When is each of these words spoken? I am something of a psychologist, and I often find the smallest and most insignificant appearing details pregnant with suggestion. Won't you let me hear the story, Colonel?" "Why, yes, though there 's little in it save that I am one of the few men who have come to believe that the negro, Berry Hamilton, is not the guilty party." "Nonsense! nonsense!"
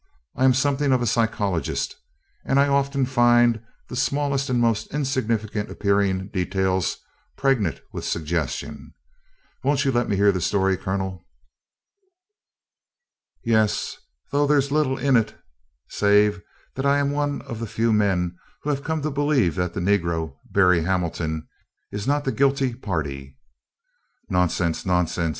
I 0.35 0.45
am 0.45 0.55
something 0.55 0.91
of 0.93 1.03
a 1.03 1.05
psychologist, 1.05 1.95
and 2.43 2.59
I 2.59 2.67
often 2.67 3.05
find 3.05 3.61
the 3.87 3.95
smallest 3.95 4.49
and 4.49 4.59
most 4.59 4.91
insignificant 4.91 5.69
appearing 5.69 6.29
details 6.29 6.97
pregnant 7.37 7.81
with 7.93 8.03
suggestion. 8.03 8.95
Won't 9.63 9.85
you 9.85 9.91
let 9.91 10.09
me 10.09 10.15
hear 10.15 10.31
the 10.31 10.41
story, 10.41 10.75
Colonel?" 10.75 11.21
"Why, 13.43 13.53
yes, 13.53 13.95
though 14.31 14.47
there 14.47 14.59
's 14.59 14.71
little 14.71 14.97
in 14.97 15.15
it 15.15 15.37
save 15.87 16.41
that 16.73 16.85
I 16.87 16.97
am 16.97 17.11
one 17.11 17.43
of 17.43 17.59
the 17.59 17.67
few 17.67 17.93
men 17.93 18.35
who 18.63 18.71
have 18.71 18.83
come 18.83 19.03
to 19.03 19.11
believe 19.11 19.53
that 19.53 19.75
the 19.75 19.79
negro, 19.81 20.35
Berry 20.49 20.81
Hamilton, 20.81 21.47
is 21.91 22.07
not 22.07 22.23
the 22.23 22.31
guilty 22.31 22.73
party." 22.73 23.37
"Nonsense! 24.31 24.83
nonsense!" 24.83 25.29